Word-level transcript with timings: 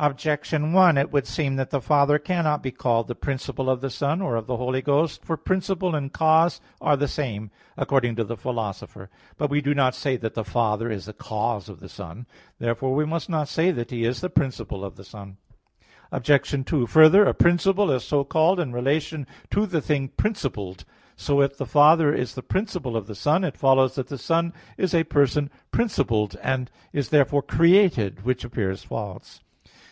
Objection 0.00 0.72
1: 0.72 0.96
It 0.96 1.10
would 1.10 1.26
seem 1.26 1.56
that 1.56 1.70
the 1.70 1.80
Father 1.80 2.20
cannot 2.20 2.62
be 2.62 2.70
called 2.70 3.08
the 3.08 3.16
principle 3.16 3.68
of 3.68 3.80
the 3.80 3.90
Son, 3.90 4.22
or 4.22 4.36
of 4.36 4.46
the 4.46 4.56
Holy 4.56 4.80
Ghost. 4.80 5.24
For 5.24 5.36
principle 5.36 5.96
and 5.96 6.12
cause 6.12 6.60
are 6.80 6.96
the 6.96 7.08
same, 7.08 7.50
according 7.76 8.14
to 8.14 8.22
the 8.22 8.36
Philosopher 8.36 9.10
(Metaph. 9.10 9.32
iv). 9.32 9.38
But 9.38 9.50
we 9.50 9.60
do 9.60 9.74
not 9.74 9.96
say 9.96 10.16
that 10.16 10.34
the 10.34 10.44
Father 10.44 10.88
is 10.88 11.06
the 11.06 11.12
cause 11.12 11.68
of 11.68 11.80
the 11.80 11.88
Son. 11.88 12.26
Therefore 12.60 12.94
we 12.94 13.04
must 13.06 13.28
not 13.28 13.48
say 13.48 13.72
that 13.72 13.90
He 13.90 14.04
is 14.04 14.20
the 14.20 14.30
principle 14.30 14.84
of 14.84 14.94
the 14.94 15.02
Son. 15.02 15.36
Obj. 16.12 16.64
2: 16.64 16.86
Further, 16.86 17.24
a 17.24 17.34
principle 17.34 17.90
is 17.90 18.04
so 18.04 18.22
called 18.22 18.60
in 18.60 18.70
relation 18.72 19.26
to 19.50 19.66
the 19.66 19.80
thing 19.80 20.10
principled. 20.10 20.84
So 21.16 21.40
if 21.40 21.56
the 21.56 21.66
Father 21.66 22.14
is 22.14 22.36
the 22.36 22.42
principle 22.44 22.96
of 22.96 23.08
the 23.08 23.16
Son, 23.16 23.42
it 23.42 23.56
follows 23.56 23.96
that 23.96 24.06
the 24.06 24.16
Son 24.18 24.52
is 24.76 24.94
a 24.94 25.02
person 25.02 25.50
principled, 25.72 26.36
and 26.40 26.70
is 26.92 27.08
therefore 27.08 27.42
created; 27.42 28.24
which 28.24 28.44
appears 28.44 28.84
false. 28.84 29.40